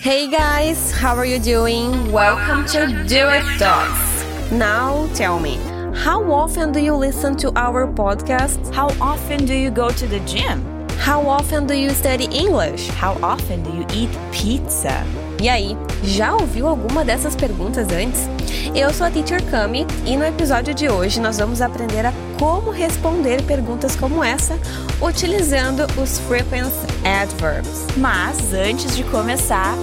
[0.00, 2.10] Hey guys, how are you doing?
[2.10, 4.24] Welcome to Do It Talks.
[4.50, 5.56] Now tell me,
[5.94, 8.74] how often do you listen to our podcast?
[8.74, 10.64] How often do you go to the gym?
[10.96, 12.88] How often do you study English?
[12.88, 15.04] How often do you eat pizza?
[15.38, 18.26] E aí, já ouviu alguma dessas perguntas antes?
[18.74, 22.70] Eu sou a Teacher Kami e no episódio de hoje nós vamos aprender a como
[22.70, 24.58] responder perguntas como essa
[25.00, 26.72] utilizando os frequent
[27.04, 27.86] adverbs.
[27.96, 29.74] Mas antes de começar,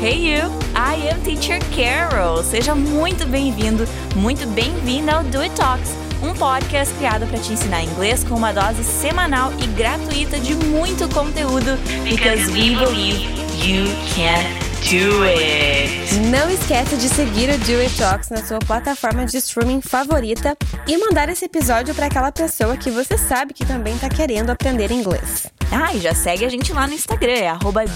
[0.00, 2.42] Hey you, I am Teacher Carol.
[2.42, 5.90] Seja muito bem-vindo, muito bem-vinda ao Do It Talks,
[6.22, 11.08] um podcast criado para te ensinar inglês com uma dose semanal e gratuita de muito
[11.14, 13.28] conteúdo, because we believe
[13.64, 16.14] you can do it!
[16.30, 20.96] Não esqueça de seguir o Do It Talks na sua plataforma de streaming favorita e
[20.98, 25.46] mandar esse episódio para aquela pessoa que você sabe que também está querendo aprender inglês.
[25.70, 27.52] Ah, e já segue a gente lá no Instagram, é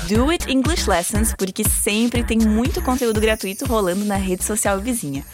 [0.08, 5.24] @doitenglish_lessons, porque sempre tem muito conteúdo gratuito rolando na rede social vizinha.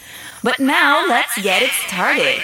[0.42, 2.42] But now, let's get it started!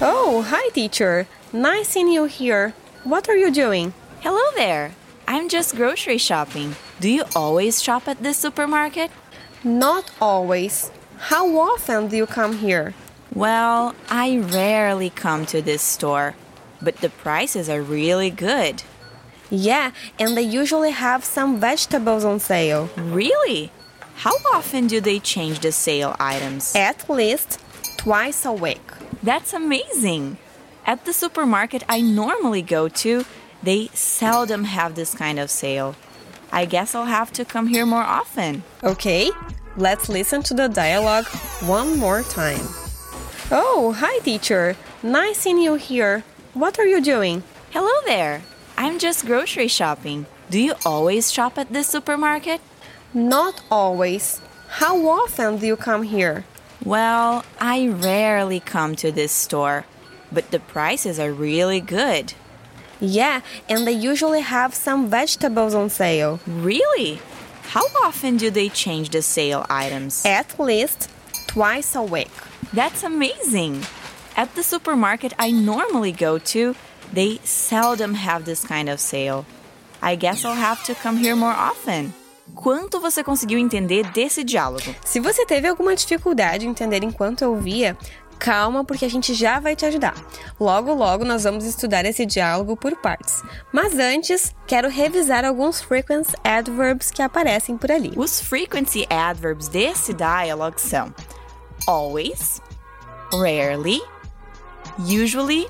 [0.00, 1.26] Oh, hi teacher!
[1.52, 2.72] Nice seeing you here.
[3.04, 3.92] What are you doing?
[4.22, 4.92] Hello there!
[5.26, 6.74] I'm just grocery shopping.
[7.02, 9.10] Do you always shop at this supermarket?
[9.64, 10.92] Not always.
[11.18, 12.94] How often do you come here?
[13.34, 16.36] Well, I rarely come to this store,
[16.80, 18.84] but the prices are really good.
[19.50, 22.88] Yeah, and they usually have some vegetables on sale.
[22.96, 23.72] Really?
[24.18, 26.72] How often do they change the sale items?
[26.76, 27.58] At least
[27.96, 28.92] twice a week.
[29.24, 30.38] That's amazing.
[30.86, 33.24] At the supermarket I normally go to,
[33.60, 35.96] they seldom have this kind of sale.
[36.52, 38.62] I guess I'll have to come here more often.
[38.84, 39.30] Okay,
[39.76, 41.26] let's listen to the dialogue
[41.64, 42.66] one more time.
[43.50, 44.76] Oh, hi, teacher.
[45.02, 46.24] Nice seeing you here.
[46.52, 47.42] What are you doing?
[47.70, 48.42] Hello there.
[48.76, 50.26] I'm just grocery shopping.
[50.50, 52.60] Do you always shop at this supermarket?
[53.14, 54.42] Not always.
[54.68, 56.44] How often do you come here?
[56.84, 59.86] Well, I rarely come to this store,
[60.30, 62.34] but the prices are really good.
[63.04, 66.38] Yeah, and they usually have some vegetables on sale.
[66.46, 67.20] Really?
[67.64, 70.24] How often do they change the sale items?
[70.24, 71.10] At least
[71.48, 72.30] twice a week.
[72.72, 73.82] That's amazing.
[74.36, 76.76] At the supermarket I normally go to,
[77.12, 79.46] they seldom have this kind of sale.
[80.00, 82.14] I guess I'll have to come here more often.
[82.54, 84.94] Quanto você conseguiu entender desse diálogo?
[85.04, 87.96] Se você teve alguma dificuldade em entender enquanto eu via,
[88.42, 90.14] calma, porque a gente já vai te ajudar.
[90.58, 93.40] Logo, logo nós vamos estudar esse diálogo por partes.
[93.72, 98.12] Mas antes, quero revisar alguns frequent adverbs que aparecem por ali.
[98.16, 101.14] Os frequency adverbs desse dialogue são
[101.86, 102.60] always,
[103.32, 104.02] rarely,
[104.98, 105.68] usually,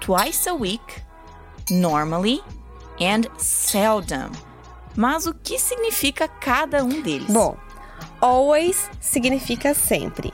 [0.00, 1.00] twice a week,
[1.70, 2.42] normally
[3.00, 4.32] and seldom.
[4.96, 7.30] Mas o que significa cada um deles?
[7.30, 7.56] Bom,
[8.20, 10.32] always significa sempre.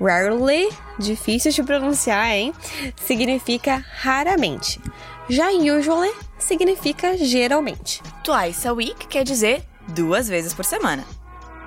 [0.00, 2.54] Rarely, difícil de pronunciar, hein?
[2.96, 4.80] Significa raramente.
[5.28, 8.02] Já usually significa geralmente.
[8.24, 11.04] Twice a week quer dizer duas vezes por semana.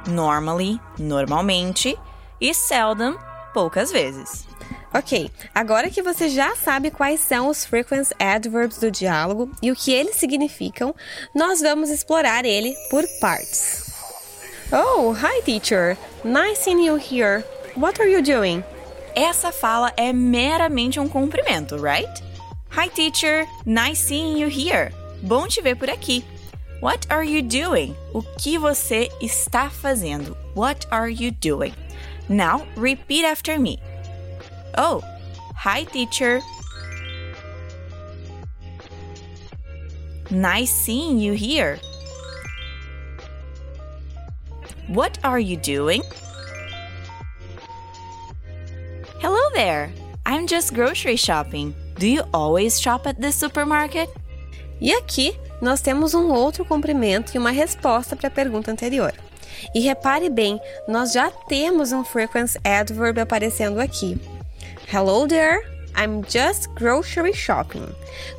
[0.07, 1.97] Normally, normalmente.
[2.41, 3.15] E seldom,
[3.53, 4.45] poucas vezes.
[4.93, 9.75] Ok, agora que você já sabe quais são os frequent adverbs do diálogo e o
[9.75, 10.93] que eles significam,
[11.33, 13.91] nós vamos explorar ele por partes.
[14.71, 15.97] Oh, hi teacher!
[16.23, 17.43] Nice seeing you here.
[17.75, 18.63] What are you doing?
[19.15, 22.21] Essa fala é meramente um cumprimento, right?
[22.69, 24.91] Hi teacher, nice seeing you here.
[25.23, 26.23] Bom te ver por aqui.
[26.81, 27.95] What are you doing?
[28.13, 30.37] O que você está fazendo?
[30.53, 31.73] What are you doing?
[32.29, 33.79] Now repeat after me.
[34.77, 35.01] Oh,
[35.55, 36.41] hi teacher.
[40.29, 41.79] Nice seeing you here.
[44.89, 46.03] What are you doing?
[49.53, 49.91] There.
[50.25, 51.73] I'm just grocery shopping.
[51.99, 54.09] Do you always shop at this supermarket?
[54.81, 59.13] E aqui nós temos um outro cumprimento e uma resposta para a pergunta anterior.
[59.73, 64.19] E repare bem, nós já temos um frequent adverb aparecendo aqui.
[64.91, 65.61] Hello there,
[65.95, 67.87] I'm just grocery shopping.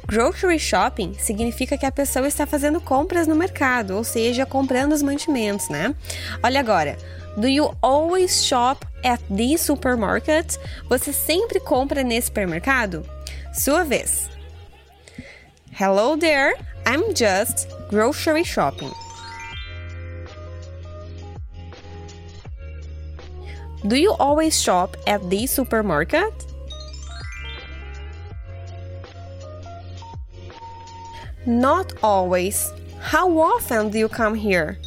[0.06, 5.02] Grocery shopping significa que a pessoa está fazendo compras no mercado, ou seja, comprando os
[5.02, 5.94] mantimentos, né?
[6.42, 6.98] Olha agora.
[7.36, 10.58] Do you always shop at the supermarket?
[10.88, 13.04] Você sempre compra nesse supermercado?
[13.52, 14.28] Sua vez.
[15.70, 16.54] Hello there,
[16.86, 18.92] I'm just grocery shopping.
[23.86, 26.32] Do you always shop at the supermarket?
[31.44, 32.72] Not always.
[33.00, 34.78] How often do you come here?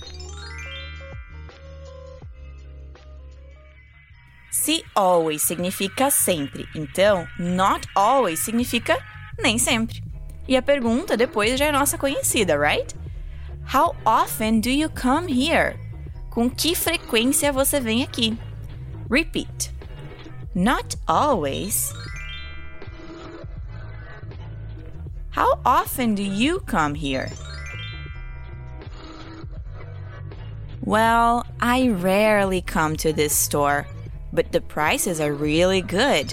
[4.98, 8.98] Always significa sempre, então not always significa
[9.38, 10.04] nem sempre.
[10.48, 12.96] E a pergunta depois já é nossa conhecida, right?
[13.72, 15.78] How often do you come here?
[16.32, 18.38] Com que frequência você vem aqui?
[19.10, 19.72] Repeat.
[20.56, 21.94] Not always.
[25.36, 27.30] How often do you come here?
[30.84, 33.86] Well, I rarely come to this store,
[34.38, 36.32] but the prices are really good.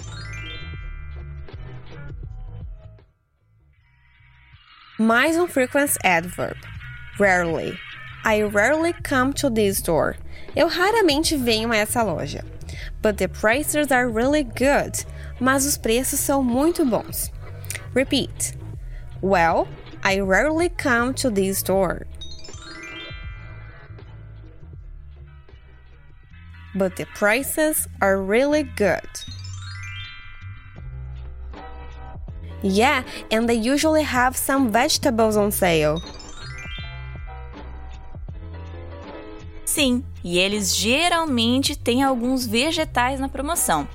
[4.99, 6.59] Mais um frequent adverb.
[7.19, 7.79] Rarely.
[8.23, 10.17] I rarely come to this store.
[10.55, 12.45] Eu raramente venho a essa loja.
[13.01, 15.07] But the prices are really good.
[15.41, 17.31] Mas os preços são muito bons.
[17.95, 18.53] Repeat.
[19.23, 19.67] Well,
[20.03, 22.07] I rarely come to this store.
[26.75, 29.09] But the prices are really good.
[32.63, 36.01] Yeah, and they usually have some vegetables on sale.
[39.67, 43.87] Sim, e eles geralmente têm alguns vegetais na promoção.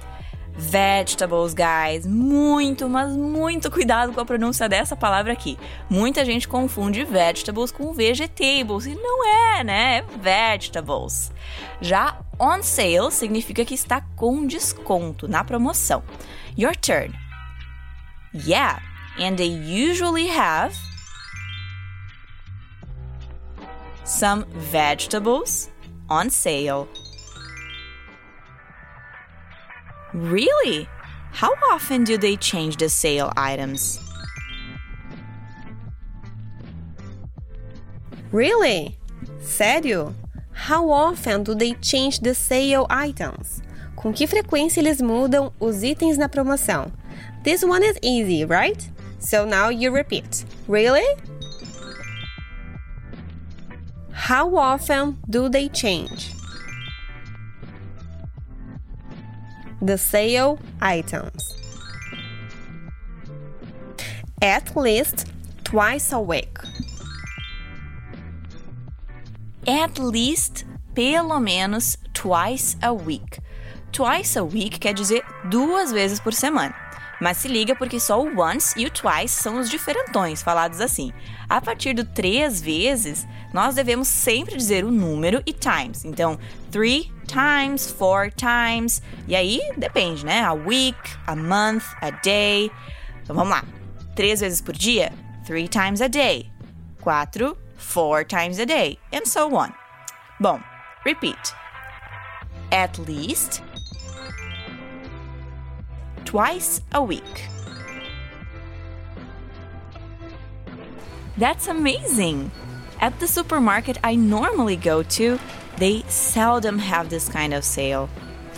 [0.53, 2.05] Vegetables, guys.
[2.05, 5.57] Muito, mas muito cuidado com a pronúncia dessa palavra aqui.
[5.89, 9.97] Muita gente confunde vegetables com vegetables e não é, né?
[9.97, 11.31] É vegetables.
[11.79, 16.03] Já on sale significa que está com desconto na promoção.
[16.57, 17.13] Your turn.
[18.33, 18.79] Yeah,
[19.19, 20.75] and they usually have
[24.03, 25.69] some vegetables
[26.09, 26.87] on sale.
[30.13, 30.87] Really?
[31.31, 33.99] How often do they change the sale items?
[38.31, 38.97] Really?
[39.41, 40.13] Sério?
[40.67, 43.61] How often do they change the sale items?
[43.95, 46.91] Com que frequência eles mudam os itens na promoção?
[47.43, 48.77] This one is easy, right?
[49.19, 50.45] So now you repeat.
[50.67, 51.05] Really?
[54.11, 56.35] How often do they change?
[59.81, 61.55] The sale items.
[64.41, 65.25] At least
[65.63, 66.68] twice a week.
[69.69, 73.39] At least, pelo menos, twice a week.
[73.91, 76.73] Twice a week quer dizer duas vezes por semana.
[77.21, 81.11] Mas se liga porque só o once e o twice são os diferentões, falados assim.
[81.47, 86.03] A partir do três vezes, nós devemos sempre dizer o número e times.
[86.03, 86.39] Então,
[86.71, 89.03] three times, four times.
[89.27, 90.41] E aí depende, né?
[90.41, 92.71] A week, a month, a day.
[93.21, 93.63] Então vamos lá.
[94.15, 95.13] Três vezes por dia?
[95.45, 96.49] Three times a day.
[97.01, 98.99] Quatro, four times a day.
[99.11, 99.73] And so on.
[100.39, 100.63] Bom,
[101.05, 101.53] repeat.
[102.71, 103.63] At least
[106.25, 107.49] twice a week.
[111.37, 112.51] That's amazing!
[113.01, 115.39] At the supermarket I normally go to,
[115.77, 118.09] they seldom have this kind of sale.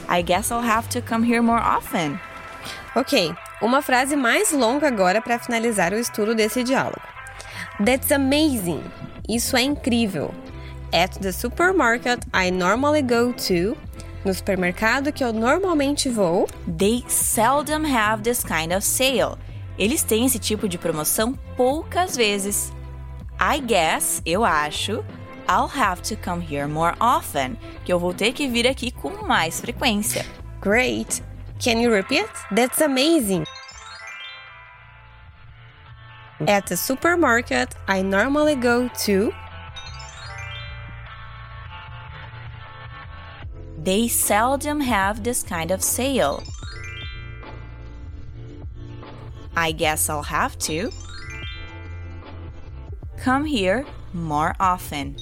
[0.09, 2.19] I guess I'll have to come here more often.
[2.95, 6.99] Ok, uma frase mais longa agora para finalizar o estudo desse diálogo.
[7.85, 8.83] That's amazing!
[9.31, 10.33] Isso é incrível.
[10.93, 13.77] At the supermarket I normally go to,
[14.25, 19.37] no supermercado que eu normalmente vou, They seldom have this kind of sale.
[19.79, 22.73] Eles têm esse tipo de promoção poucas vezes.
[23.39, 25.03] I guess, eu acho,
[25.47, 29.25] I'll have to come here more often, que eu vou ter que vir aqui com
[29.25, 30.25] mais frequência.
[30.59, 31.23] Great!
[31.63, 32.29] Can you repeat?
[32.53, 33.45] That's amazing!
[36.47, 39.31] At the supermarket I normally go to,
[43.83, 46.43] They seldom have this kind of sale.
[49.55, 50.91] I guess I'll have to
[53.17, 55.15] come here more often.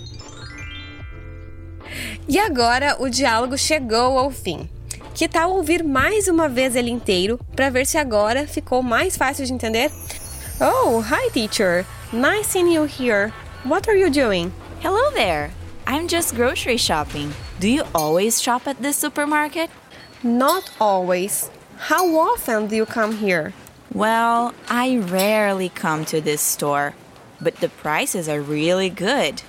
[2.27, 4.69] E agora o diálogo chegou ao fim.
[5.15, 9.45] Que tal ouvir mais uma vez ele inteiro para ver se agora ficou mais fácil
[9.45, 9.89] de entender?
[10.61, 11.85] Oh, hi teacher.
[12.11, 13.29] Nice seeing you here.
[13.63, 14.51] What are you doing?
[14.81, 15.51] Hello there.
[15.87, 17.31] I'm just grocery shopping.
[17.61, 19.69] Do you always shop at this supermarket?
[20.21, 21.49] Not always.
[21.77, 23.53] How often do you come here?
[23.93, 26.93] Well, I rarely come to this store,
[27.39, 29.41] but the prices are really good.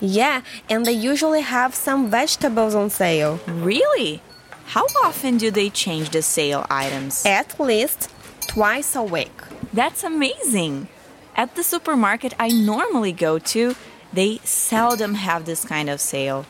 [0.00, 3.38] Yeah, and they usually have some vegetables on sale.
[3.46, 4.20] Really?
[4.66, 7.24] How often do they change the sale items?
[7.24, 8.10] At least
[8.48, 9.30] twice a week.
[9.72, 10.88] That's amazing.
[11.36, 13.76] At the supermarket I normally go to,
[14.12, 16.44] they seldom have this kind of sale.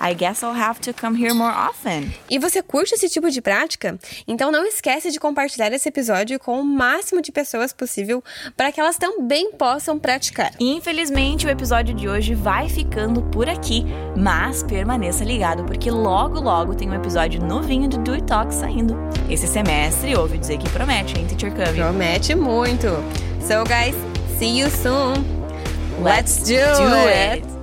[0.00, 2.12] I guess I'll have to come here more often.
[2.30, 3.98] E você curte esse tipo de prática?
[4.26, 8.22] Então não esquece de compartilhar esse episódio com o máximo de pessoas possível
[8.56, 10.52] para que elas também possam praticar.
[10.60, 13.84] Infelizmente, o episódio de hoje vai ficando por aqui,
[14.16, 18.96] mas permaneça ligado porque logo logo tem um episódio novinho do Do It Talk saindo.
[19.28, 21.80] Esse semestre, ouvi dizer que promete, hein, Teacher Cubby?
[21.80, 22.86] Promete muito.
[23.40, 23.94] So guys,
[24.38, 25.38] see you soon.
[26.02, 27.42] Let's, Let's do, do it.
[27.42, 27.57] it.